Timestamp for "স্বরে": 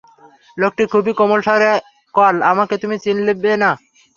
1.47-1.71